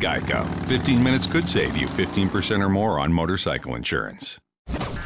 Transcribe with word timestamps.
Geico. 0.00 0.44
15 0.66 1.02
minutes 1.02 1.26
could 1.26 1.46
save 1.46 1.76
you 1.76 1.86
15% 1.88 2.60
or 2.62 2.68
more 2.68 3.00
on 3.00 3.12
motorcycle 3.12 3.76
insurance. 3.76 4.38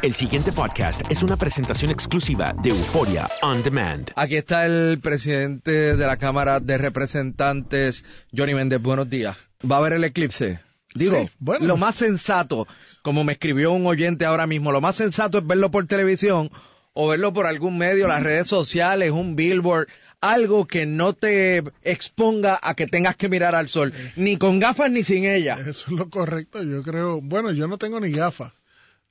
El 0.02 0.14
siguiente 0.14 0.50
podcast 0.52 1.02
es 1.10 1.22
una 1.22 1.36
presentación 1.36 1.90
exclusiva 1.90 2.54
de 2.62 2.70
Euforia 2.70 3.28
On 3.42 3.62
Demand. 3.62 4.10
Aquí 4.16 4.36
está 4.36 4.64
el 4.64 4.98
presidente 5.02 5.94
de 5.94 6.06
la 6.06 6.16
Cámara 6.16 6.58
de 6.58 6.78
Representantes, 6.78 8.04
Johnny 8.34 8.54
Méndez. 8.54 8.80
Buenos 8.80 9.10
días. 9.10 9.36
¿Va 9.70 9.76
a 9.76 9.78
haber 9.80 9.92
el 9.94 10.04
eclipse? 10.04 10.60
Digo, 10.94 11.16
Sí, 11.20 11.30
bueno. 11.38 11.66
lo 11.66 11.76
más 11.76 11.96
sensato, 11.96 12.66
como 13.02 13.24
me 13.24 13.32
escribió 13.34 13.72
un 13.72 13.86
oyente 13.86 14.24
ahora 14.24 14.46
mismo, 14.46 14.72
lo 14.72 14.80
más 14.80 14.96
sensato 14.96 15.38
es 15.38 15.46
verlo 15.46 15.70
por 15.70 15.86
televisión 15.86 16.50
o 16.94 17.08
verlo 17.08 17.32
por 17.34 17.46
algún 17.46 17.76
medio, 17.78 18.08
las 18.08 18.22
redes 18.22 18.48
sociales, 18.48 19.10
un 19.12 19.36
billboard, 19.36 19.86
algo 20.20 20.66
que 20.66 20.86
no 20.86 21.14
te 21.14 21.62
exponga 21.82 22.58
a 22.62 22.74
que 22.74 22.86
tengas 22.86 23.16
que 23.16 23.28
mirar 23.28 23.54
al 23.54 23.68
sol, 23.68 23.92
ni 24.16 24.36
con 24.36 24.58
gafas 24.58 24.90
ni 24.90 25.02
sin 25.02 25.24
ella. 25.24 25.58
Eso 25.60 25.86
es 25.86 25.92
lo 25.92 26.10
correcto, 26.10 26.62
yo 26.62 26.82
creo. 26.82 27.20
Bueno, 27.22 27.52
yo 27.52 27.66
no 27.66 27.78
tengo 27.78 28.00
ni 28.00 28.10
gafas. 28.12 28.52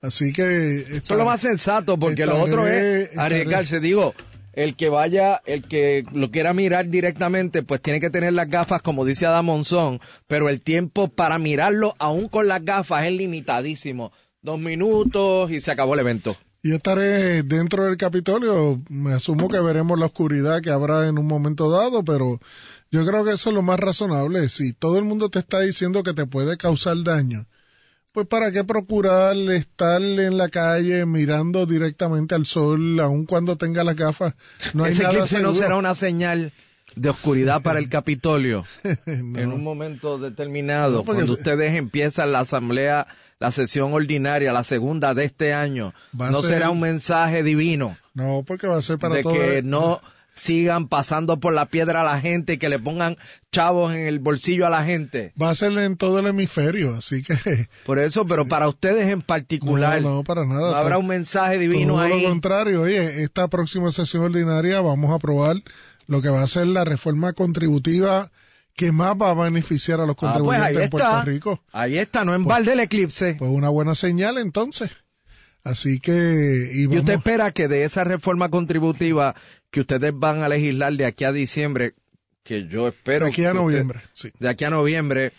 Así 0.02 0.32
que... 0.32 0.78
Eso 0.82 0.96
es 0.98 1.10
lo 1.10 1.26
más 1.26 1.42
sensato, 1.42 1.98
porque 1.98 2.26
lo 2.26 2.42
otro 2.42 2.68
es 2.68 3.10
estaré- 3.12 3.20
arriesgarse. 3.20 3.80
Digo, 3.80 4.14
el 4.54 4.76
que 4.76 4.88
vaya, 4.90 5.42
el 5.46 5.64
que 5.64 6.04
lo 6.14 6.32
quiera 6.32 6.54
mirar 6.54 6.88
directamente, 6.88 7.64
pues 7.64 7.82
tiene 7.82 8.00
que 8.00 8.10
tener 8.10 8.32
las 8.34 8.50
gafas, 8.50 8.82
como 8.82 9.04
dice 9.04 9.26
Adam 9.26 9.46
Monzón, 9.46 10.00
pero 10.28 10.48
el 10.48 10.62
tiempo 10.62 11.10
para 11.10 11.38
mirarlo, 11.38 11.96
aún 12.00 12.30
con 12.30 12.48
las 12.48 12.64
gafas, 12.64 13.06
es 13.08 13.14
limitadísimo. 13.14 14.12
Dos 14.42 14.58
minutos 14.60 15.52
y 15.52 15.60
se 15.60 15.72
acabó 15.72 15.96
el 15.96 16.00
evento. 16.00 16.38
Yo 16.62 16.76
estaré 16.76 17.44
dentro 17.44 17.86
del 17.86 17.98
Capitolio. 17.98 18.82
Me 18.90 19.14
asumo 19.14 19.48
que 19.48 19.60
veremos 19.60 19.98
la 19.98 20.08
oscuridad 20.08 20.62
que 20.62 20.72
habrá 20.72 21.08
en 21.08 21.18
un 21.18 21.26
momento 21.26 21.70
dado, 21.70 22.04
pero 22.04 22.40
yo 22.92 23.06
creo 23.06 23.24
que 23.24 23.32
eso 23.32 23.50
es 23.50 23.56
lo 23.56 23.62
más 23.62 23.80
razonable. 23.80 24.50
Si 24.50 24.74
todo 24.74 24.98
el 24.98 25.06
mundo 25.06 25.30
te 25.30 25.40
está 25.40 25.62
diciendo 25.62 26.04
que 26.04 26.14
te 26.14 26.26
puede 26.26 26.58
causar 26.58 27.02
daño, 27.04 27.48
pues 28.12 28.28
para 28.28 28.52
qué 28.52 28.66
procurar 28.66 29.38
estar 29.38 30.02
en 30.02 30.38
la 30.38 30.50
calle 30.50 31.06
mirando 31.06 31.66
directamente 31.66 32.36
al 32.36 32.46
sol, 32.46 33.00
aun 33.00 33.26
cuando 33.26 33.56
tenga 33.56 33.84
las 33.86 33.96
gafas. 33.96 34.34
No 34.74 34.84
hay 34.84 34.92
Ese 34.92 35.04
nada 35.04 35.16
eclipse 35.16 35.40
no 35.42 35.56
será 35.56 35.78
una 35.78 35.96
señal 35.96 36.52
de 37.00 37.10
oscuridad 37.10 37.62
para 37.62 37.80
el 37.80 37.90
Capitolio 37.90 38.66
No. 39.06 39.40
en 39.40 39.52
un 39.52 39.64
momento 39.64 40.18
determinado, 40.18 40.98
No, 41.00 41.04
cuando 41.06 41.26
se- 41.26 41.34
ustedes 41.34 41.76
empiezan 41.76 42.32
la 42.32 42.42
asamblea, 42.42 43.08
la 43.40 43.52
sesión 43.52 43.94
ordinaria, 43.94 44.52
la 44.54 44.64
segunda 44.64 45.14
de 45.14 45.26
este 45.26 45.54
año, 45.54 45.94
Va 46.20 46.30
no 46.32 46.42
ser- 46.42 46.56
será 46.56 46.70
un 46.70 46.80
mensaje 46.82 47.44
divino. 47.44 47.98
No, 48.14 48.44
porque 48.46 48.68
va 48.68 48.78
a 48.78 48.82
ser 48.82 48.98
para 49.00 49.16
de 49.16 49.24
todo. 49.24 49.34
que 49.34 49.62
no 49.64 50.02
sigan 50.36 50.88
pasando 50.88 51.42
por 51.42 51.54
la 51.54 51.66
piedra 51.66 52.00
a 52.00 52.04
la 52.06 52.22
gente 52.22 52.54
y 52.54 52.58
que 52.60 52.70
le 52.70 52.80
pongan 52.80 53.18
chavos 53.52 53.94
en 53.94 54.08
el 54.08 54.20
bolsillo 54.20 54.66
a 54.66 54.70
la 54.70 54.86
gente. 54.86 55.34
Va 55.42 55.50
a 55.50 55.56
ser 55.56 55.78
en 55.78 55.98
todo 55.98 56.20
el 56.20 56.28
hemisferio, 56.28 56.96
así 56.96 57.24
que 57.24 57.34
Por 57.86 58.00
eso, 58.00 58.26
pero 58.26 58.46
para 58.48 58.70
ustedes 58.70 59.10
en 59.10 59.22
particular, 59.22 60.02
No, 60.02 60.16
no, 60.16 60.24
para 60.24 60.46
nada. 60.46 60.72
no 60.72 60.78
habrá 60.78 60.92
Todo- 60.92 61.00
un 61.02 61.08
mensaje 61.08 61.58
divino 61.58 61.96
Todo 61.96 62.04
ahí. 62.04 62.22
lo 62.24 62.30
contrario, 62.30 62.82
oye, 62.84 63.22
esta 63.24 63.48
próxima 63.50 63.92
sesión 63.92 64.24
ordinaria 64.24 64.80
vamos 64.80 65.12
a 65.12 65.16
aprobar 65.16 65.58
lo 66.10 66.22
que 66.22 66.30
va 66.30 66.42
a 66.42 66.48
ser 66.48 66.68
la 66.68 66.84
reforma 66.84 67.34
contributiva 67.34 68.32
que 68.76 68.92
más 68.92 69.12
va 69.16 69.32
a 69.32 69.34
beneficiar 69.34 70.00
a 70.02 70.06
los 70.06 70.16
Ah, 70.16 70.20
pues 70.20 70.32
contribuyentes 70.32 70.78
ahí 70.78 70.84
en 70.84 70.90
Puerto. 70.90 71.24
Rico. 71.24 71.64
Ahí 71.72 71.98
está, 71.98 72.26
no 72.26 72.34
en 72.34 72.46
balde 72.46 72.74
el 72.74 72.80
eclipse. 72.80 73.36
Pues 73.38 73.52
una 73.52 73.70
buena 73.70 73.94
señal 73.96 74.38
entonces. 74.38 74.90
Así 75.64 76.00
que... 76.00 76.70
Y 76.74 76.84
¿Y 76.84 76.98
usted 76.98 77.16
espera 77.16 77.52
que 77.52 77.68
de 77.68 77.84
esa 77.84 78.04
reforma 78.06 78.50
contributiva 78.50 79.36
que 79.70 79.82
ustedes 79.82 80.12
van 80.16 80.42
a 80.44 80.50
legislar 80.50 80.94
de 80.94 81.06
aquí 81.06 81.26
a 81.26 81.32
diciembre, 81.34 81.94
que 82.44 82.68
yo 82.68 82.88
espero... 82.88 83.26
De 83.26 83.32
aquí 83.32 83.44
a 83.44 83.50
usted- 83.52 83.62
noviembre, 83.62 84.02
sí. 84.14 84.30
De 84.40 84.50
aquí 84.50 84.64
a 84.64 84.70
noviembre, 84.70 85.34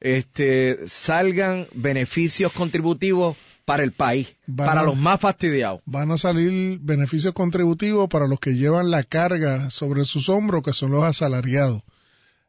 este, 0.00 0.78
salgan 0.86 1.66
beneficios 1.72 2.52
contributivos 2.52 3.36
para 3.64 3.82
el 3.82 3.92
país, 3.92 4.36
Van 4.46 4.66
para 4.66 4.80
a- 4.80 4.84
los 4.84 4.96
más 4.96 5.20
fastidiados. 5.20 5.80
van 5.86 6.10
a 6.10 6.16
salir 6.18 6.78
beneficios 6.80 7.32
contributivos 7.34 8.08
para 8.08 8.26
los 8.26 8.40
que 8.40 8.54
llevan 8.54 8.90
la 8.90 9.02
carga 9.04 9.70
sobre 9.70 10.04
sus 10.04 10.28
hombros, 10.28 10.62
que 10.62 10.72
son 10.72 10.90
los 10.90 11.04
asalariados. 11.04 11.82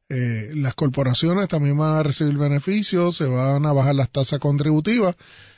Eh, 0.10 0.51
las 0.56 0.74
corporaciones 0.75 1.48
también 1.48 1.77
van 1.77 1.98
a 1.98 2.04
recibir 2.04 2.38
beneficios, 2.38 3.15
se 3.18 3.25
van 3.25 3.65
a 3.65 3.74
bajar 3.74 3.95
las 3.95 4.10
tasas 4.10 4.39
contributivas 4.39 5.15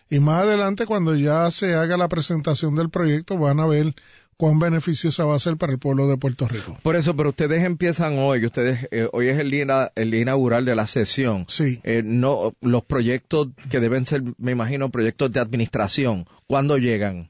y 0.09 0.19
más 0.19 0.43
adelante 0.43 0.85
cuando 0.85 1.15
ya 1.15 1.49
se 1.51 1.73
haga 1.73 1.97
la 1.97 2.07
presentación 2.07 2.75
del 2.75 2.89
proyecto 2.89 3.37
van 3.37 3.59
a 3.59 3.65
ver 3.65 3.95
cuán 4.37 4.59
beneficiosa 4.59 5.25
va 5.25 5.35
a 5.35 5.39
ser 5.39 5.57
para 5.57 5.73
el 5.73 5.79
pueblo 5.79 6.07
de 6.07 6.17
Puerto 6.17 6.47
Rico. 6.47 6.77
Por 6.83 6.95
eso, 6.95 7.15
pero 7.15 7.29
ustedes 7.29 7.63
empiezan 7.63 8.17
hoy, 8.19 8.45
ustedes 8.45 8.87
eh, 8.91 9.07
hoy 9.11 9.29
es 9.29 9.39
el 9.39 9.49
día, 9.49 9.91
el 9.95 10.11
día 10.11 10.21
inaugural 10.21 10.65
de 10.65 10.75
la 10.75 10.87
sesión. 10.87 11.45
Sí. 11.47 11.79
Eh, 11.83 12.01
no, 12.03 12.53
los 12.61 12.83
proyectos 12.83 13.49
que 13.69 13.79
deben 13.79 14.05
ser, 14.05 14.23
me 14.37 14.51
imagino, 14.51 14.89
proyectos 14.89 15.31
de 15.31 15.39
administración, 15.39 16.27
¿cuándo 16.47 16.77
llegan? 16.77 17.29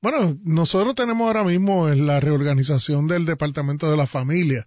Bueno, 0.00 0.36
nosotros 0.44 0.94
tenemos 0.94 1.26
ahora 1.26 1.44
mismo 1.44 1.88
la 1.88 2.20
reorganización 2.20 3.06
del 3.06 3.24
Departamento 3.24 3.90
de 3.90 3.96
la 3.96 4.06
Familia. 4.06 4.66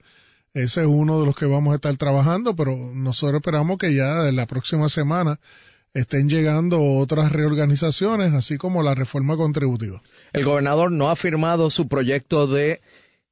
Ese 0.54 0.82
es 0.82 0.88
uno 0.88 1.20
de 1.20 1.28
los 1.28 1.36
que 1.36 1.46
vamos 1.46 1.74
a 1.74 1.76
estar 1.76 1.96
trabajando, 1.98 2.56
pero 2.56 2.76
nosotros 2.76 3.42
esperamos 3.42 3.78
que 3.78 3.94
ya 3.94 4.28
en 4.28 4.36
la 4.36 4.48
próxima 4.48 4.90
semana 4.90 5.40
estén 5.94 6.30
llegando 6.30 6.82
otras 6.82 7.32
reorganizaciones, 7.32 8.34
así 8.34 8.58
como 8.58 8.84
la 8.84 8.96
reforma 8.96 9.36
contributiva. 9.38 10.02
El 10.34 10.46
gobernador 10.46 10.92
no 10.92 11.10
ha 11.10 11.16
firmado 11.16 11.70
su 11.70 11.88
proyecto 11.88 12.48
de 12.48 12.82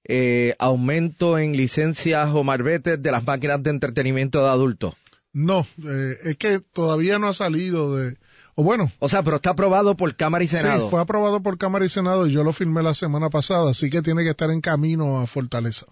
eh, 0.03 0.55
aumento 0.59 1.37
en 1.37 1.57
licencias 1.57 2.29
o 2.33 2.43
marbetes 2.43 3.01
de 3.01 3.11
las 3.11 3.23
máquinas 3.23 3.61
de 3.63 3.71
entretenimiento 3.71 4.41
de 4.43 4.49
adultos. 4.49 4.95
No, 5.33 5.67
eh, 5.83 6.17
es 6.23 6.37
que 6.37 6.59
todavía 6.59 7.19
no 7.19 7.27
ha 7.27 7.33
salido 7.33 7.95
de... 7.95 8.17
O 8.55 8.63
bueno. 8.63 8.89
O 8.99 9.09
sea, 9.09 9.21
pero 9.21 9.35
está 9.35 9.49
aprobado 9.49 9.97
por 9.97 10.15
Cámara 10.15 10.45
y 10.45 10.47
Senado. 10.47 10.85
Sí, 10.85 10.91
fue 10.91 11.01
aprobado 11.01 11.41
por 11.41 11.57
Cámara 11.57 11.83
y 11.83 11.89
Senado 11.89 12.25
y 12.25 12.31
yo 12.31 12.43
lo 12.43 12.53
firmé 12.53 12.81
la 12.83 12.93
semana 12.93 13.29
pasada, 13.29 13.71
así 13.71 13.89
que 13.89 14.01
tiene 14.01 14.23
que 14.23 14.29
estar 14.29 14.49
en 14.49 14.61
camino 14.61 15.19
a 15.19 15.27
Fortaleza. 15.27 15.87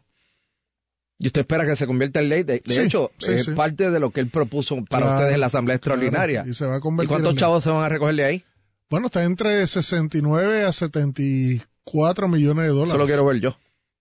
Y 1.24 1.28
usted 1.28 1.40
espera 1.40 1.66
que 1.66 1.78
se 1.78 1.88
convierta 1.88 2.20
en 2.20 2.28
ley. 2.28 2.44
De, 2.44 2.62
hecho, 2.66 3.12
es 3.26 3.48
parte 3.52 3.90
de 3.90 4.00
lo 4.02 4.12
que 4.12 4.20
él 4.20 4.28
propuso 4.30 4.84
para 4.84 5.14
ustedes 5.14 5.36
en 5.36 5.40
la 5.40 5.46
Asamblea 5.46 5.78
Extraordinaria. 5.78 6.44
y, 6.46 6.54
se 6.54 6.66
va 6.66 6.76
a 6.76 6.80
convertir 6.82 7.08
cuántos 7.08 7.36
chavos 7.38 7.64
se 7.64 7.70
van 7.70 7.82
a 7.82 7.88
recoger 7.88 8.16
de 8.16 8.26
ahí? 8.26 8.44
Bueno, 8.90 9.06
está 9.06 9.24
entre 9.24 9.66
69 9.66 10.66
a 10.66 10.74
74 10.74 12.28
millones 12.28 12.66
de 12.66 12.70
dólares. 12.72 12.90
Eso 12.90 12.98
lo 12.98 13.06
quiero 13.06 13.26
ver 13.26 13.40
yo. 13.40 13.56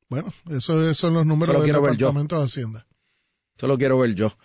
Bueno, 0.09 0.33
esos 0.51 0.97
son 0.97 1.15
los 1.15 1.25
números 1.25 1.63
del 1.63 1.73
Departamento 1.73 2.39
de 2.39 2.45
Hacienda. 2.45 2.87
Eso 3.57 3.69
lo 3.69 3.79
quiero 3.79 4.01
ver 4.01 4.17
yo. 4.17 4.37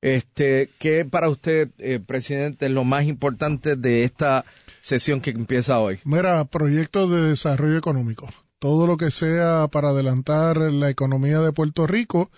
Este, 0.00 0.70
¿Qué 0.80 1.04
para 1.04 1.28
usted, 1.28 1.68
eh, 1.76 2.00
presidente, 2.00 2.64
es 2.64 2.72
lo 2.72 2.84
más 2.84 3.04
importante 3.04 3.76
de 3.76 4.04
esta 4.04 4.46
sesión 4.80 5.20
que 5.20 5.32
empieza 5.32 5.78
hoy? 5.80 6.00
Mira, 6.04 6.46
proyectos 6.46 7.10
de 7.10 7.28
desarrollo 7.28 7.76
económico 7.76 8.26
todo 8.62 8.86
lo 8.86 8.96
que 8.96 9.10
sea 9.10 9.66
para 9.72 9.88
adelantar 9.88 10.56
la 10.56 10.88
economía 10.88 11.40
de 11.40 11.52
Puerto 11.52 11.84
Rico, 11.84 12.30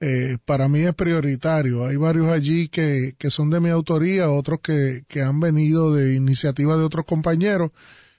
eh, 0.00 0.36
para 0.44 0.68
mí 0.68 0.80
es 0.80 0.94
prioritario. 0.94 1.86
Hay 1.86 1.94
varios 1.94 2.28
allí 2.28 2.68
que, 2.68 3.14
que 3.16 3.30
son 3.30 3.50
de 3.50 3.60
mi 3.60 3.68
autoría, 3.68 4.30
otros 4.30 4.58
que, 4.64 5.04
que 5.06 5.22
han 5.22 5.38
venido 5.38 5.94
de 5.94 6.16
iniciativa 6.16 6.76
de 6.76 6.82
otros 6.82 7.06
compañeros. 7.06 7.70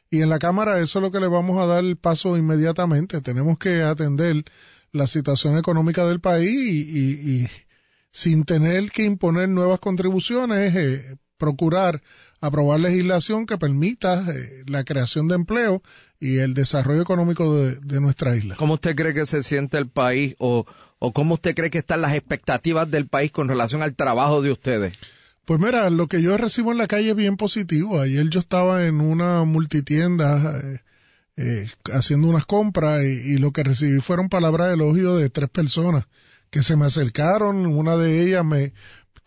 Y 0.10 0.22
en 0.22 0.30
la 0.30 0.40
Cámara 0.40 0.80
eso 0.80 1.00
es 1.00 1.04
lo 1.04 1.12
que 1.12 1.20
le 1.20 1.28
vamos 1.28 1.62
a 1.62 1.66
dar 1.66 1.84
el 1.84 1.98
paso 1.98 2.38
inmediatamente. 2.38 3.20
Tenemos 3.20 3.58
que 3.58 3.84
atender 3.84 4.46
la 4.94 5.06
situación 5.06 5.58
económica 5.58 6.06
del 6.06 6.22
país 6.22 6.48
y, 6.48 7.42
y, 7.44 7.48
sin 8.12 8.46
tener 8.46 8.92
que 8.92 9.04
imponer 9.04 9.50
nuevas 9.50 9.82
contribuciones, 9.82 10.74
eh, 10.74 11.18
procurar 11.38 12.02
aprobar 12.42 12.80
legislación 12.80 13.46
que 13.46 13.58
permita 13.58 14.26
eh, 14.30 14.64
la 14.68 14.84
creación 14.84 15.28
de 15.28 15.36
empleo 15.36 15.82
y 16.20 16.40
el 16.40 16.54
desarrollo 16.54 17.02
económico 17.02 17.56
de, 17.56 18.02
nuestra 18.02 18.36
isla. 18.36 18.56
¿Cómo 18.56 18.74
usted 18.74 18.96
cree 18.96 19.14
que 19.14 19.26
se 19.26 19.44
siente 19.44 19.78
el 19.78 19.88
país 19.88 20.36
o, 20.40 20.66
o 21.00 21.14
cómo 21.14 21.36
usted 21.36 21.56
cree 21.56 21.70
que 21.70 21.78
están 21.78 22.02
las 22.02 22.14
expectativas 22.16 22.90
del 22.90 23.08
país 23.08 23.32
con 23.32 23.48
relación 23.48 23.84
al 23.84 23.96
trabajo 23.96 24.42
de 24.42 24.52
ustedes? 24.52 24.94
Pues 25.46 25.60
mira, 25.60 25.90
lo 25.90 26.08
que 26.08 26.22
yo 26.22 26.36
recibo 26.38 26.72
en 26.72 26.80
la 26.80 26.88
calle 26.88 27.12
es 27.12 27.16
bien 27.16 27.38
positivo. 27.38 28.00
Ayer 28.02 28.28
yo 28.30 28.40
estaba 28.40 28.86
en 28.86 29.02
una 29.02 29.44
multitienda 29.44 30.60
eh, 30.64 30.80
eh, 31.38 31.68
haciendo 31.92 32.28
unas 32.28 32.46
compras 32.46 33.04
y, 33.04 33.34
y, 33.34 33.38
lo 33.38 33.52
que 33.52 33.64
recibí 33.64 34.00
fueron 34.02 34.30
palabras 34.30 34.68
de 34.68 34.74
elogio 34.76 35.16
de 35.16 35.30
tres 35.30 35.50
personas 35.50 36.06
que 36.52 36.62
se 36.62 36.76
me 36.76 36.86
acercaron. 36.86 37.66
Una 37.66 37.98
de 37.98 38.22
ellas 38.22 38.46
me, 38.46 38.74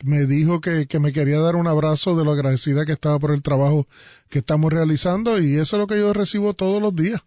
me 0.03 0.27
dijo 0.27 0.61
que, 0.61 0.87
que, 0.87 0.99
me 0.99 1.13
quería 1.13 1.39
dar 1.41 1.57
un 1.57 1.69
abrazo 1.69 2.17
de 2.17 2.25
lo 2.25 2.33
agradecida 2.33 2.85
que 2.85 2.93
estaba 2.93 3.19
por 3.19 3.33
el 3.33 3.43
trabajo 3.43 3.87
que 4.29 4.41
estamos 4.41 4.73
realizando 4.73 5.41
y 5.41 5.57
eso 5.57 5.77
es 5.77 5.81
lo 5.81 5.87
que 5.87 5.99
yo 5.99 6.13
recibo 6.13 6.55
todos 6.55 6.83
los 6.83 6.95
días. 6.95 7.23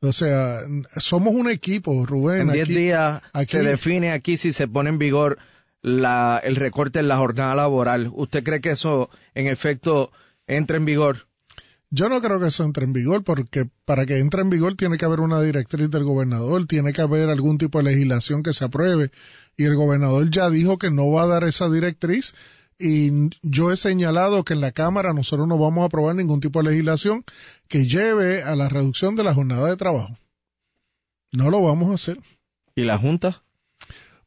O 0.00 0.12
sea, 0.12 0.60
somos 0.98 1.34
un 1.34 1.50
equipo, 1.50 2.04
Rubén. 2.04 2.42
En 2.42 2.52
10 2.52 2.68
días 2.68 3.22
se 3.46 3.62
define 3.62 4.12
aquí 4.12 4.36
si 4.36 4.52
se 4.52 4.68
pone 4.68 4.90
en 4.90 4.98
vigor 4.98 5.38
la, 5.82 6.40
el 6.42 6.56
recorte 6.56 6.98
en 6.98 7.08
la 7.08 7.16
jornada 7.16 7.54
laboral. 7.54 8.10
¿Usted 8.12 8.44
cree 8.44 8.60
que 8.60 8.70
eso, 8.70 9.08
en 9.34 9.46
efecto, 9.46 10.10
entra 10.46 10.76
en 10.76 10.84
vigor? 10.84 11.26
Yo 11.90 12.08
no 12.08 12.20
creo 12.20 12.40
que 12.40 12.48
eso 12.48 12.64
entre 12.64 12.84
en 12.84 12.92
vigor, 12.92 13.22
porque 13.22 13.68
para 13.84 14.04
que 14.06 14.18
entre 14.18 14.42
en 14.42 14.50
vigor 14.50 14.74
tiene 14.74 14.98
que 14.98 15.04
haber 15.04 15.20
una 15.20 15.40
directriz 15.40 15.88
del 15.88 16.04
gobernador, 16.04 16.66
tiene 16.66 16.92
que 16.92 17.00
haber 17.00 17.30
algún 17.30 17.58
tipo 17.58 17.78
de 17.78 17.84
legislación 17.84 18.42
que 18.42 18.52
se 18.52 18.64
apruebe 18.64 19.10
y 19.56 19.64
el 19.64 19.74
gobernador 19.74 20.30
ya 20.30 20.50
dijo 20.50 20.78
que 20.78 20.90
no 20.90 21.10
va 21.10 21.22
a 21.22 21.26
dar 21.26 21.44
esa 21.44 21.68
directriz 21.68 22.34
y 22.78 23.30
yo 23.42 23.72
he 23.72 23.76
señalado 23.76 24.44
que 24.44 24.52
en 24.52 24.60
la 24.60 24.72
Cámara 24.72 25.14
nosotros 25.14 25.48
no 25.48 25.58
vamos 25.58 25.82
a 25.82 25.86
aprobar 25.86 26.14
ningún 26.14 26.40
tipo 26.40 26.62
de 26.62 26.70
legislación 26.70 27.24
que 27.68 27.86
lleve 27.86 28.42
a 28.42 28.54
la 28.54 28.68
reducción 28.68 29.16
de 29.16 29.24
la 29.24 29.34
jornada 29.34 29.68
de 29.68 29.76
trabajo. 29.76 30.18
No 31.32 31.50
lo 31.50 31.62
vamos 31.62 31.90
a 31.90 31.94
hacer. 31.94 32.18
¿Y 32.74 32.82
la 32.82 32.98
Junta? 32.98 33.42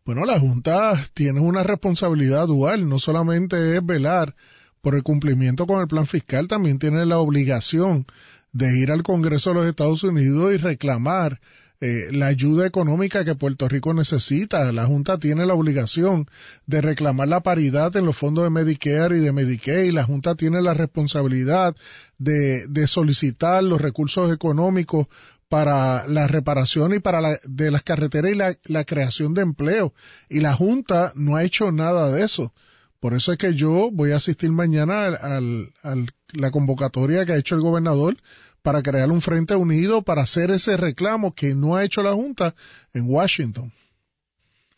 Bueno, 0.04 0.26
la 0.26 0.40
Junta 0.40 1.08
tiene 1.14 1.40
una 1.40 1.62
responsabilidad 1.62 2.48
dual, 2.48 2.90
no 2.90 2.98
solamente 2.98 3.78
es 3.78 3.86
velar 3.86 4.36
por 4.82 4.96
el 4.96 5.04
cumplimiento 5.04 5.68
con 5.68 5.82
el 5.82 5.88
plan 5.88 6.08
fiscal, 6.08 6.48
también 6.48 6.80
tiene 6.80 7.06
la 7.06 7.20
obligación 7.20 8.08
de 8.52 8.80
ir 8.80 8.92
al 8.92 9.04
Congreso 9.04 9.52
de 9.52 9.56
los 9.58 9.66
Estados 9.68 10.04
Unidos 10.04 10.54
y 10.54 10.58
reclamar 10.58 11.40
eh, 11.82 12.10
la 12.12 12.28
ayuda 12.28 12.68
económica 12.68 13.24
que 13.24 13.36
Puerto 13.36 13.70
Rico 13.70 13.94
necesita. 13.94 14.72
La 14.74 14.86
Junta 14.86 15.18
tiene 15.18 15.46
la 15.46 15.54
obligación 15.54 16.28
de 16.66 16.82
reclamar 16.82 17.30
la 17.30 17.42
paridad 17.42 17.96
en 17.96 18.06
los 18.06 18.18
fondos 18.18 18.44
de 18.44 18.50
Medicare 18.50 19.18
y 19.18 19.22
de 19.22 19.32
Medicaid. 19.32 19.94
La 19.94 20.04
Junta 20.04 20.36
tiene 20.36 20.62
la 20.62 20.74
responsabilidad 20.74 21.76
de, 22.18 22.68
solicitar 22.88 23.64
los 23.64 23.80
recursos 23.80 24.30
económicos 24.34 25.08
para 25.48 26.06
la 26.08 26.28
reparación 26.28 26.94
y 26.94 27.00
para 27.00 27.22
la, 27.22 27.40
de 27.46 27.72
las 27.72 27.84
carreteras 27.84 28.32
y 28.34 28.36
la, 28.36 28.58
la 28.66 28.84
creación 28.84 29.34
de 29.34 29.44
empleo. 29.44 29.94
Y 30.30 30.42
la 30.42 30.54
Junta 30.54 31.14
no 31.16 31.38
ha 31.38 31.44
hecho 31.46 31.72
nada 31.72 32.12
de 32.12 32.24
eso. 32.26 32.54
Por 33.00 33.14
eso 33.14 33.32
es 33.32 33.38
que 33.38 33.54
yo 33.54 33.90
voy 33.92 34.12
a 34.12 34.18
asistir 34.18 34.52
mañana 34.52 35.08
a 35.08 35.96
la 36.34 36.52
convocatoria 36.52 37.26
que 37.26 37.32
ha 37.32 37.38
hecho 37.38 37.56
el 37.56 37.62
gobernador 37.62 38.18
para 38.62 38.82
crear 38.82 39.10
un 39.12 39.22
frente 39.22 39.56
unido 39.56 40.02
para 40.02 40.24
hacer 40.24 40.52
ese 40.52 40.78
reclamo 40.78 41.34
que 41.34 41.56
no 41.56 41.76
ha 41.76 41.84
hecho 41.84 42.02
la 42.02 42.14
Junta 42.14 42.56
en 42.94 43.06
Washington. 43.08 43.72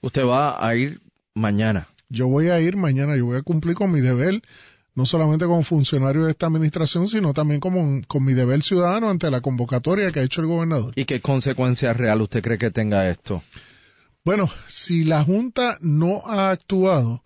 Usted 0.02 0.24
va 0.24 0.66
a 0.66 0.76
ir 0.76 1.02
mañana. 1.34 1.88
Yo 2.10 2.28
voy 2.28 2.50
a 2.50 2.60
ir 2.60 2.76
mañana, 2.76 3.16
yo 3.16 3.26
voy 3.26 3.38
a 3.38 3.42
cumplir 3.42 3.76
con 3.76 3.92
mi 3.92 4.02
deber, 4.02 4.42
no 4.96 5.06
solamente 5.06 5.46
como 5.46 5.64
funcionario 5.64 6.26
de 6.26 6.32
esta 6.32 6.48
administración, 6.48 7.08
sino 7.08 7.34
también 7.34 7.62
como, 7.62 8.02
con 8.08 8.26
mi 8.26 8.34
deber 8.34 8.64
ciudadano 8.64 9.10
ante 9.10 9.32
la 9.32 9.42
convocatoria 9.42 10.12
que 10.12 10.20
ha 10.20 10.24
hecho 10.24 10.42
el 10.42 10.48
gobernador. 10.48 10.94
¿Y 10.96 11.06
qué 11.06 11.22
consecuencia 11.22 11.94
real 11.94 12.22
usted 12.22 12.42
cree 12.42 12.58
que 12.58 12.72
tenga 12.72 13.10
esto? 13.10 13.44
Bueno, 14.26 14.50
si 14.68 15.04
la 15.04 15.24
Junta 15.24 15.78
no 15.82 16.24
ha 16.26 16.52
actuado, 16.52 17.24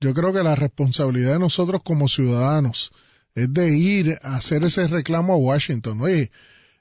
yo 0.00 0.12
creo 0.12 0.32
que 0.32 0.42
la 0.42 0.54
responsabilidad 0.54 1.32
de 1.32 1.38
nosotros 1.38 1.80
como 1.82 2.06
ciudadanos, 2.06 2.92
es 3.36 3.52
de 3.52 3.76
ir 3.76 4.18
a 4.22 4.36
hacer 4.36 4.64
ese 4.64 4.88
reclamo 4.88 5.34
a 5.34 5.36
Washington. 5.36 6.00
Oye, 6.00 6.32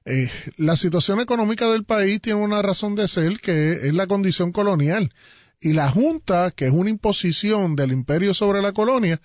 eh, 0.05 0.31
la 0.55 0.77
situación 0.77 1.19
económica 1.19 1.69
del 1.69 1.83
país 1.83 2.21
tiene 2.21 2.39
una 2.39 2.61
razón 2.61 2.95
de 2.95 3.09
ser 3.09 3.41
que 3.41 3.87
es 3.87 3.93
la 3.93 4.07
condición 4.07 4.53
colonial. 4.53 5.13
Y 5.59 5.73
la 5.73 5.91
Junta, 5.91 6.51
que 6.51 6.67
es 6.67 6.71
una 6.71 6.89
imposición 6.89 7.75
del 7.75 7.91
imperio 7.91 8.33
sobre 8.33 8.61
la 8.61 8.71
colonia, 8.71 9.19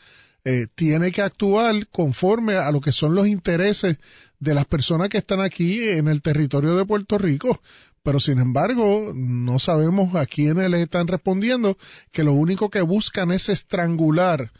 eh, 0.44 0.66
tiene 0.74 1.12
que 1.12 1.22
actuar 1.22 1.86
conforme 1.88 2.54
a 2.54 2.70
lo 2.72 2.80
que 2.80 2.92
son 2.92 3.14
los 3.14 3.28
intereses 3.28 3.98
de 4.40 4.54
las 4.54 4.66
personas 4.66 5.08
que 5.08 5.18
están 5.18 5.40
aquí 5.40 5.88
en 5.88 6.08
el 6.08 6.22
territorio 6.22 6.74
de 6.74 6.84
Puerto 6.84 7.16
Rico. 7.16 7.60
Pero 8.02 8.18
sin 8.18 8.38
embargo, 8.38 9.12
no 9.14 9.60
sabemos 9.60 10.16
a 10.16 10.26
quiénes 10.26 10.68
le 10.68 10.82
están 10.82 11.06
respondiendo, 11.06 11.78
que 12.10 12.24
lo 12.24 12.32
único 12.32 12.70
que 12.70 12.80
buscan 12.80 13.30
es 13.30 13.48
estrangular 13.50 14.50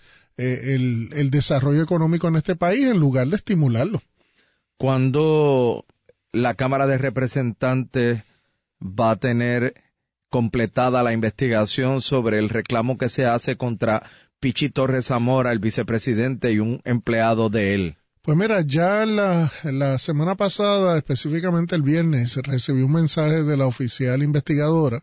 eh, 0.43 0.75
el, 0.75 1.31
desarrollo 1.31 1.83
económico 1.83 2.27
en 2.27 2.37
este 2.37 2.57
país 2.57 2.87
en 2.87 2.99
lugar 2.99 3.29
de 3.29 3.37
estimularlo. 3.37 4.01
Cuando 4.79 5.85
la 6.33 6.55
Cámara 6.55 6.87
de 6.87 6.97
Representantes 6.97 8.23
va 8.81 9.11
a 9.11 9.17
tener 9.17 9.75
completada 10.31 11.03
la 11.03 11.13
investigación 11.13 12.01
sobre 12.01 12.39
el 12.39 12.49
reclamo 12.49 12.97
que 12.97 13.11
se 13.11 13.27
hace 13.27 13.57
contra 13.57 14.03
Pichi 14.41 14.71
Torres 14.71 15.09
Zamora, 15.09 15.53
el 15.53 15.59
vicepresidente 15.59 16.51
y 16.53 16.59
un 16.59 16.81
empleado 16.85 17.51
de 17.51 17.75
él. 17.75 17.97
Pues 18.23 18.39
mira, 18.39 18.63
ya 18.65 19.05
la, 19.05 19.53
la 19.65 19.99
semana 19.99 20.37
pasada, 20.37 20.97
específicamente 20.97 21.77
el 21.77 21.83
viernes, 21.83 22.37
recibí 22.37 22.81
un 22.81 22.93
mensaje 22.93 23.43
de 23.43 23.57
la 23.59 23.67
oficial 23.67 24.23
investigadora 24.23 25.03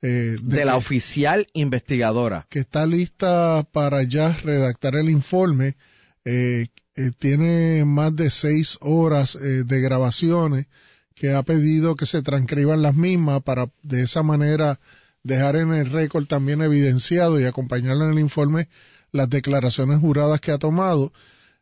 eh, 0.00 0.36
de, 0.40 0.64
la 0.64 0.76
oficial 0.76 1.48
investigadora. 1.54 2.46
Que 2.50 2.60
está 2.60 2.86
lista 2.86 3.66
para 3.72 4.04
ya 4.04 4.32
redactar 4.32 4.94
el 4.94 5.10
informe. 5.10 5.76
Eh, 6.24 6.68
eh, 6.94 7.10
tiene 7.18 7.84
más 7.84 8.14
de 8.14 8.30
seis 8.30 8.78
horas 8.80 9.38
de 9.40 9.80
grabaciones 9.80 10.66
que 11.14 11.32
ha 11.32 11.42
pedido 11.42 11.96
que 11.96 12.06
se 12.06 12.22
transcriban 12.22 12.82
las 12.82 12.94
mismas 12.94 13.42
para 13.42 13.70
de 13.82 14.02
esa 14.02 14.22
manera 14.22 14.78
dejar 15.24 15.56
en 15.56 15.72
el 15.72 15.90
récord 15.90 16.26
también 16.26 16.62
evidenciado 16.62 17.40
y 17.40 17.44
acompañarle 17.44 18.04
en 18.04 18.12
el 18.12 18.18
informe 18.20 18.68
las 19.10 19.28
declaraciones 19.28 20.00
juradas 20.00 20.40
que 20.40 20.52
ha 20.52 20.58
tomado. 20.58 21.12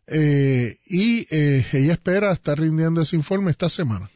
y 0.09 1.27
ella 1.31 1.93
espera 1.93 2.33
estar 2.33 2.59
rindiendo 2.59 3.01
ese 3.01 3.17
informe 3.17 3.51
esta 3.51 3.69
semana. 3.69 4.11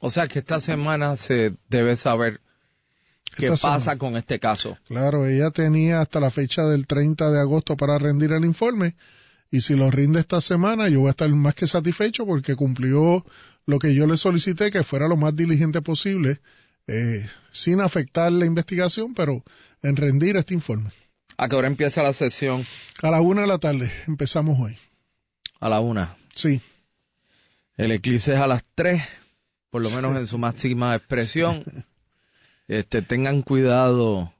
O 0.00 0.10
sea 0.10 0.26
que 0.26 0.40
esta 0.40 0.60
semana 0.60 1.14
se 1.16 1.54
debe 1.68 1.96
saber 1.96 2.40
¿Qué 3.36 3.48
pasa 3.48 3.96
con 3.96 4.16
este 4.16 4.38
caso? 4.38 4.76
Claro, 4.86 5.26
ella 5.26 5.50
tenía 5.50 6.00
hasta 6.00 6.20
la 6.20 6.30
fecha 6.30 6.64
del 6.64 6.86
30 6.86 7.30
de 7.30 7.40
agosto 7.40 7.76
para 7.76 7.98
rendir 7.98 8.32
el 8.32 8.44
informe 8.44 8.94
y 9.50 9.60
si 9.60 9.76
lo 9.76 9.90
rinde 9.90 10.20
esta 10.20 10.40
semana 10.40 10.88
yo 10.88 11.00
voy 11.00 11.08
a 11.08 11.10
estar 11.10 11.28
más 11.30 11.54
que 11.54 11.66
satisfecho 11.66 12.26
porque 12.26 12.56
cumplió 12.56 13.24
lo 13.66 13.78
que 13.78 13.94
yo 13.94 14.06
le 14.06 14.16
solicité 14.16 14.70
que 14.70 14.82
fuera 14.82 15.08
lo 15.08 15.16
más 15.16 15.34
diligente 15.34 15.82
posible 15.82 16.40
eh, 16.86 17.26
sin 17.50 17.80
afectar 17.80 18.32
la 18.32 18.44
investigación, 18.44 19.14
pero 19.14 19.44
en 19.82 19.96
rendir 19.96 20.36
este 20.36 20.54
informe. 20.54 20.90
¿A 21.36 21.48
qué 21.48 21.56
hora 21.56 21.68
empieza 21.68 22.02
la 22.02 22.12
sesión? 22.12 22.66
A 23.02 23.10
la 23.10 23.20
una 23.20 23.42
de 23.42 23.46
la 23.46 23.58
tarde, 23.58 23.92
empezamos 24.06 24.58
hoy. 24.60 24.76
A 25.60 25.68
la 25.68 25.80
una. 25.80 26.16
Sí. 26.34 26.60
El 27.76 27.92
eclipse 27.92 28.34
es 28.34 28.38
a 28.38 28.46
las 28.46 28.64
tres, 28.74 29.02
por 29.70 29.82
lo 29.82 29.90
menos 29.90 30.16
en 30.16 30.26
su 30.26 30.38
máxima 30.38 30.94
expresión. 30.94 31.64
Este, 32.68 33.02
tengan 33.02 33.42
cuidado 33.42 34.32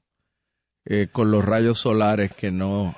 eh, 0.85 1.07
con 1.11 1.31
los 1.31 1.43
rayos 1.43 1.79
solares 1.79 2.33
que 2.33 2.51
no 2.51 2.95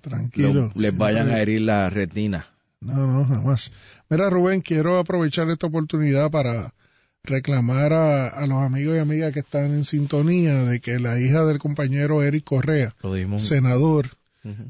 Tranquilo, 0.00 0.72
les 0.74 0.96
vayan 0.96 1.30
a 1.30 1.40
herir 1.40 1.62
la 1.62 1.90
retina. 1.90 2.46
No, 2.80 3.06
no, 3.06 3.24
jamás. 3.24 3.72
Mira, 4.08 4.30
Rubén, 4.30 4.60
quiero 4.60 4.98
aprovechar 4.98 5.50
esta 5.50 5.66
oportunidad 5.66 6.30
para 6.30 6.74
reclamar 7.22 7.92
a, 7.92 8.46
los 8.46 8.62
amigos 8.62 8.96
y 8.96 9.00
amigas 9.00 9.32
que 9.32 9.40
están 9.40 9.72
en 9.72 9.84
sintonía 9.84 10.62
de 10.64 10.80
que 10.80 10.98
la 10.98 11.20
hija 11.20 11.44
del 11.44 11.58
compañero 11.58 12.22
Eric 12.22 12.44
Correa, 12.44 12.94
senador, 13.36 14.16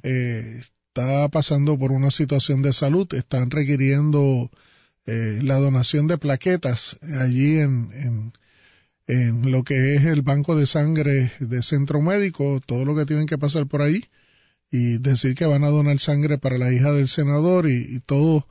eh, 0.03 0.63
está 0.89 1.29
pasando 1.29 1.79
por 1.79 1.93
una 1.93 2.11
situación 2.11 2.63
de 2.63 2.73
salud. 2.73 3.07
Están 3.15 3.51
requiriendo 3.51 4.51
eh, 5.07 5.39
la 5.43 5.59
donación 5.59 6.07
de 6.07 6.19
plaquetas 6.19 6.99
allí 7.21 7.59
en, 7.59 7.93
en, 7.95 8.33
lo 9.09 9.65
que 9.65 9.95
es 9.95 10.05
el 10.05 10.23
banco 10.23 10.55
de 10.55 10.67
sangre 10.67 11.33
de 11.41 11.63
centro 11.63 12.03
médico, 12.03 12.61
todo 12.65 12.85
lo 12.85 12.95
que 12.95 13.07
tienen 13.07 13.27
que 13.27 13.39
pasar 13.39 13.67
por 13.67 13.81
ahí 13.81 14.05
y 14.71 14.99
decir 14.99 15.35
que 15.35 15.47
van 15.47 15.65
a 15.65 15.71
donar 15.71 15.99
sangre 15.99 16.37
para 16.37 16.59
la 16.59 16.73
hija 16.73 16.93
del 16.93 17.09
senador 17.09 17.69
y, 17.69 18.01
todo 18.01 18.47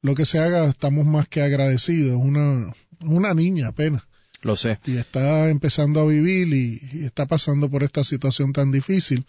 lo 0.00 0.14
que 0.14 0.24
se 0.24 0.38
haga 0.38 0.66
estamos 0.66 1.04
más 1.04 1.28
que 1.28 1.42
agradecidos. 1.42 2.16
Una, 2.16 2.72
una 3.00 3.34
niña 3.34 3.68
apenas. 3.68 4.04
Lo 4.40 4.54
sé. 4.54 4.78
Y 4.86 4.98
está 4.98 5.48
empezando 5.48 6.00
a 6.00 6.06
vivir 6.06 6.46
y, 6.54 7.04
está 7.04 7.26
pasando 7.26 7.68
por 7.68 7.82
esta 7.82 8.04
situación 8.04 8.52
tan 8.52 8.70
difícil 8.70 9.26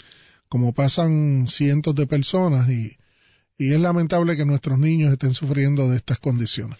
como 0.49 0.73
pasan 0.73 1.47
cientos 1.47 1.95
de 1.95 2.05
personas 2.05 2.69
y, 2.69 2.97
y 3.57 3.73
es 3.73 3.79
lamentable 3.79 4.37
que 4.37 4.45
nuestros 4.45 4.77
niños 4.77 5.11
estén 5.11 5.33
sufriendo 5.33 5.89
de 5.89 5.97
estas 5.97 6.19
condiciones. 6.19 6.77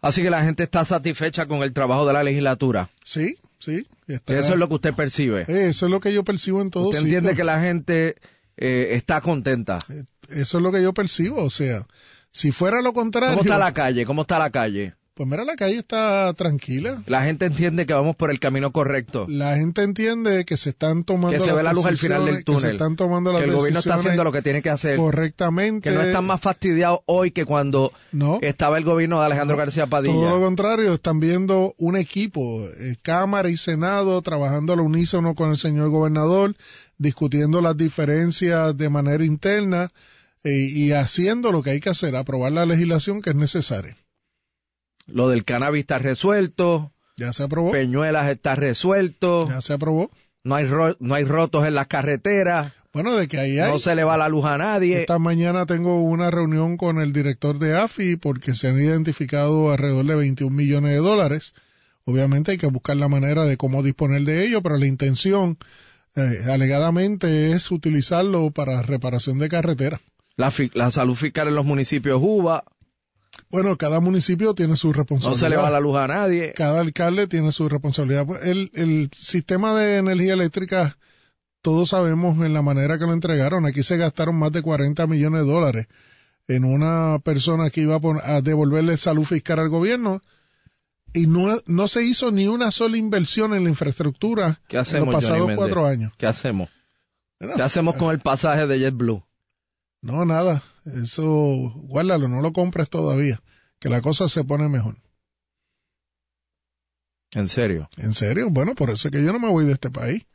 Así 0.00 0.22
que 0.22 0.30
la 0.30 0.44
gente 0.44 0.62
está 0.62 0.84
satisfecha 0.84 1.46
con 1.46 1.62
el 1.62 1.72
trabajo 1.72 2.06
de 2.06 2.12
la 2.12 2.22
legislatura. 2.22 2.88
Sí, 3.04 3.36
sí. 3.58 3.86
Eso 4.06 4.52
es 4.54 4.58
lo 4.58 4.68
que 4.68 4.74
usted 4.74 4.94
percibe. 4.94 5.44
Eso 5.48 5.86
es 5.86 5.92
lo 5.92 6.00
que 6.00 6.12
yo 6.12 6.24
percibo 6.24 6.62
en 6.62 6.70
todo 6.70 6.88
¿Usted 6.88 7.02
entiende 7.02 7.34
que 7.34 7.44
la 7.44 7.60
gente 7.60 8.16
eh, 8.56 8.88
está 8.92 9.20
contenta? 9.20 9.78
Eh, 9.88 10.04
eso 10.30 10.58
es 10.58 10.64
lo 10.64 10.72
que 10.72 10.82
yo 10.82 10.94
percibo. 10.94 11.44
O 11.44 11.50
sea, 11.50 11.86
si 12.30 12.50
fuera 12.52 12.80
lo 12.80 12.92
contrario. 12.92 13.36
¿Cómo 13.36 13.42
está 13.42 13.58
la 13.58 13.74
calle? 13.74 14.06
¿Cómo 14.06 14.22
está 14.22 14.38
la 14.38 14.50
calle? 14.50 14.94
Pues 15.14 15.28
mira, 15.28 15.44
la 15.44 15.56
calle 15.56 15.76
está 15.76 16.32
tranquila. 16.34 17.02
La 17.06 17.24
gente 17.24 17.46
entiende 17.46 17.84
que 17.84 17.92
vamos 17.92 18.16
por 18.16 18.30
el 18.30 18.40
camino 18.40 18.72
correcto. 18.72 19.26
La 19.28 19.56
gente 19.56 19.82
entiende 19.82 20.44
que 20.44 20.56
se 20.56 20.70
están 20.70 21.04
tomando 21.04 21.36
Que 21.36 21.40
se 21.40 21.52
ve 21.52 21.62
la 21.62 21.72
luz 21.72 21.84
al 21.84 21.98
final 21.98 22.24
del 22.24 22.44
túnel. 22.44 22.62
Que 22.62 22.68
se 22.68 22.72
están 22.72 22.96
tomando 22.96 23.32
las 23.32 23.42
que 23.42 23.48
el 23.48 23.54
gobierno 23.54 23.80
está 23.80 23.94
haciendo 23.94 24.24
lo 24.24 24.32
que 24.32 24.40
tiene 24.40 24.62
que 24.62 24.70
hacer. 24.70 24.96
Correctamente. 24.96 25.90
Que 25.90 25.94
no 25.94 26.02
están 26.02 26.24
más 26.24 26.40
fastidiados 26.40 27.00
hoy 27.06 27.32
que 27.32 27.44
cuando 27.44 27.92
estaba 28.40 28.78
el 28.78 28.84
gobierno 28.84 29.18
de 29.20 29.26
Alejandro 29.26 29.56
García 29.56 29.86
Padilla. 29.86 30.14
Todo 30.14 30.30
lo 30.30 30.40
contrario, 30.40 30.94
están 30.94 31.20
viendo 31.20 31.74
un 31.76 31.96
equipo, 31.96 32.66
eh, 32.68 32.96
Cámara 33.02 33.50
y 33.50 33.56
Senado, 33.56 34.22
trabajando 34.22 34.72
al 34.72 34.80
unísono 34.80 35.34
con 35.34 35.50
el 35.50 35.58
señor 35.58 35.90
gobernador, 35.90 36.54
discutiendo 36.98 37.60
las 37.60 37.76
diferencias 37.76 38.76
de 38.76 38.88
manera 38.88 39.24
interna 39.24 39.90
eh, 40.44 40.50
y 40.50 40.92
haciendo 40.92 41.52
lo 41.52 41.62
que 41.62 41.70
hay 41.70 41.80
que 41.80 41.90
hacer, 41.90 42.16
aprobar 42.16 42.52
la 42.52 42.64
legislación 42.64 43.20
que 43.20 43.30
es 43.30 43.36
necesaria. 43.36 43.96
Lo 45.12 45.28
del 45.28 45.44
cannabis 45.44 45.80
está 45.80 45.98
resuelto. 45.98 46.92
Ya 47.16 47.32
se 47.32 47.44
aprobó. 47.44 47.70
Peñuelas 47.72 48.30
está 48.30 48.54
resuelto. 48.54 49.48
Ya 49.48 49.60
se 49.60 49.74
aprobó. 49.74 50.10
No 50.42 50.54
hay, 50.54 50.66
no 50.98 51.14
hay 51.14 51.24
rotos 51.24 51.66
en 51.66 51.74
las 51.74 51.86
carreteras. 51.86 52.72
Bueno, 52.92 53.14
de 53.16 53.28
que 53.28 53.38
ahí 53.38 53.58
hay. 53.58 53.70
No 53.70 53.78
se 53.78 53.94
le 53.94 54.02
va 54.02 54.16
la 54.16 54.28
luz 54.28 54.44
a 54.46 54.58
nadie. 54.58 55.00
Esta 55.00 55.18
mañana 55.18 55.66
tengo 55.66 56.02
una 56.02 56.30
reunión 56.30 56.76
con 56.76 57.00
el 57.00 57.12
director 57.12 57.58
de 57.58 57.76
AFI 57.76 58.16
porque 58.16 58.54
se 58.54 58.68
han 58.68 58.80
identificado 58.80 59.70
alrededor 59.70 60.06
de 60.06 60.16
21 60.16 60.54
millones 60.54 60.92
de 60.92 60.98
dólares. 60.98 61.54
Obviamente 62.04 62.52
hay 62.52 62.58
que 62.58 62.66
buscar 62.66 62.96
la 62.96 63.08
manera 63.08 63.44
de 63.44 63.56
cómo 63.56 63.82
disponer 63.82 64.22
de 64.22 64.44
ello, 64.44 64.62
pero 64.62 64.76
la 64.76 64.86
intención 64.86 65.58
eh, 66.16 66.42
alegadamente 66.50 67.52
es 67.52 67.70
utilizarlo 67.70 68.50
para 68.50 68.82
reparación 68.82 69.38
de 69.38 69.48
carretera. 69.48 70.00
La, 70.36 70.52
la 70.72 70.90
salud 70.90 71.14
fiscal 71.14 71.48
en 71.48 71.54
los 71.54 71.66
municipios 71.66 72.18
UBA 72.20 72.64
bueno, 73.48 73.76
cada 73.76 74.00
municipio 74.00 74.54
tiene 74.54 74.76
su 74.76 74.92
responsabilidad. 74.92 75.36
No 75.36 75.38
se 75.38 75.48
le 75.48 75.56
va 75.56 75.70
la 75.70 75.80
luz 75.80 75.96
a 75.96 76.06
nadie. 76.06 76.52
Cada 76.54 76.80
alcalde 76.80 77.26
tiene 77.26 77.52
su 77.52 77.68
responsabilidad. 77.68 78.26
Pues, 78.26 78.40
el, 78.44 78.70
el 78.74 79.10
sistema 79.16 79.74
de 79.74 79.96
energía 79.96 80.34
eléctrica, 80.34 80.98
todos 81.62 81.90
sabemos 81.90 82.36
en 82.44 82.52
la 82.52 82.62
manera 82.62 82.98
que 82.98 83.06
lo 83.06 83.12
entregaron. 83.12 83.66
Aquí 83.66 83.82
se 83.82 83.96
gastaron 83.96 84.38
más 84.38 84.52
de 84.52 84.62
40 84.62 85.06
millones 85.06 85.44
de 85.44 85.50
dólares 85.50 85.86
en 86.50 86.64
una 86.64 87.20
persona 87.20 87.70
que 87.70 87.82
iba 87.82 88.00
a, 88.22 88.40
devolverle 88.40 88.96
salud 88.96 89.24
fiscal 89.24 89.60
al 89.60 89.68
gobierno 89.68 90.20
y 91.12 91.26
no, 91.26 91.60
no 91.66 91.88
se 91.88 92.04
hizo 92.04 92.30
ni 92.32 92.48
una 92.48 92.70
sola 92.70 92.96
inversión 92.96 93.54
en 93.54 93.64
la 93.64 93.70
infraestructura 93.70 94.60
¿Qué 94.68 94.78
hacemos, 94.78 95.06
en 95.06 95.12
los 95.12 95.22
pasados 95.22 95.50
cuatro 95.56 95.86
años. 95.86 96.12
¿Qué 96.18 96.26
hacemos? 96.26 96.68
¿Qué 97.38 97.62
hacemos 97.62 97.96
con 97.96 98.10
el 98.10 98.20
pasaje 98.20 98.66
de 98.66 98.78
JetBlue? 98.80 99.22
No, 100.02 100.24
nada. 100.24 100.62
Eso, 100.84 101.24
guárdalo, 101.24 102.28
no 102.28 102.40
lo 102.40 102.52
compres 102.52 102.88
todavía, 102.88 103.42
que 103.78 103.88
la 103.88 104.00
cosa 104.00 104.28
se 104.28 104.44
pone 104.44 104.68
mejor. 104.68 104.96
¿En 107.32 107.48
serio? 107.48 107.88
¿En 107.96 108.12
serio? 108.14 108.48
Bueno, 108.50 108.74
por 108.74 108.90
eso 108.90 109.08
es 109.08 109.12
que 109.12 109.22
yo 109.22 109.32
no 109.32 109.38
me 109.38 109.50
voy 109.50 109.66
de 109.66 109.72
este 109.72 109.90
país. 109.90 110.26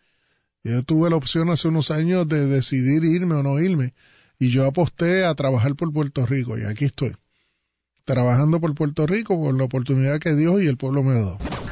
Yo 0.64 0.82
tuve 0.84 1.10
la 1.10 1.18
opción 1.18 1.50
hace 1.50 1.68
unos 1.68 1.92
años 1.92 2.28
de 2.28 2.46
decidir 2.48 3.04
irme 3.04 3.36
o 3.36 3.44
no 3.44 3.60
irme, 3.60 3.94
y 4.40 4.50
yo 4.50 4.66
aposté 4.66 5.26
a 5.26 5.36
trabajar 5.36 5.76
por 5.76 5.92
Puerto 5.94 6.26
Rico, 6.26 6.58
y 6.58 6.64
aquí 6.64 6.86
estoy, 6.86 7.16
trabajando 8.04 8.60
por 8.60 8.74
Puerto 8.74 9.06
Rico 9.06 9.40
con 9.40 9.58
la 9.58 9.66
oportunidad 9.66 10.20
que 10.20 10.36
Dios 10.36 10.64
y 10.64 10.68
el 10.68 10.78
pueblo 10.78 11.04
me 11.04 11.12
ha 11.12 11.22
dado. 11.22 11.55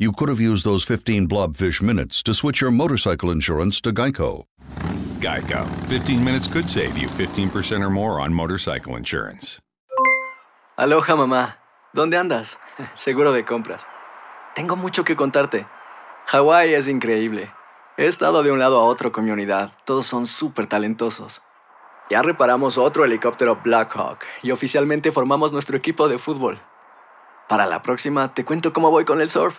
you 0.00 0.12
could 0.12 0.30
have 0.30 0.40
used 0.40 0.64
those 0.64 0.82
15 0.82 1.28
blobfish 1.28 1.82
minutes 1.82 2.22
to 2.22 2.32
switch 2.32 2.62
your 2.62 2.70
motorcycle 2.70 3.30
insurance 3.30 3.82
to 3.82 3.92
Geico. 3.92 4.44
Geico. 5.20 5.68
15 5.88 6.24
minutes 6.24 6.48
could 6.48 6.68
save 6.68 6.96
you 6.96 7.06
15% 7.06 7.82
or 7.82 7.90
more 7.90 8.18
on 8.18 8.32
motorcycle 8.32 8.96
insurance. 8.96 9.60
Aloha, 10.78 11.14
mamá. 11.14 11.56
¿Dónde 11.92 12.16
andas? 12.16 12.56
Seguro 12.94 13.32
de 13.32 13.44
compras. 13.44 13.86
Tengo 14.54 14.76
mucho 14.76 15.04
que 15.04 15.16
contarte. 15.16 15.66
Hawái 16.28 16.72
es 16.72 16.88
increíble. 16.88 17.50
He 17.98 18.06
estado 18.06 18.42
de 18.42 18.50
un 18.50 18.58
lado 18.58 18.80
a 18.80 18.84
otro 18.84 19.12
con 19.12 19.26
mi 19.26 19.30
unidad. 19.30 19.72
Todos 19.84 20.06
son 20.06 20.26
súper 20.26 20.66
talentosos. 20.66 21.42
Ya 22.08 22.22
reparamos 22.22 22.78
otro 22.78 23.04
helicóptero 23.04 23.60
Blackhawk 23.62 24.20
y 24.42 24.50
oficialmente 24.50 25.12
formamos 25.12 25.52
nuestro 25.52 25.76
equipo 25.76 26.08
de 26.08 26.18
fútbol. 26.18 26.58
Para 27.46 27.66
la 27.66 27.82
próxima 27.82 28.32
te 28.32 28.46
cuento 28.46 28.72
cómo 28.72 28.90
voy 28.90 29.04
con 29.04 29.20
el 29.20 29.28
surf 29.28 29.58